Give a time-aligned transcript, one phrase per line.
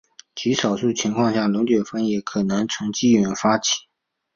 [0.33, 3.81] 极少数情况下龙卷风也可能从积云发起。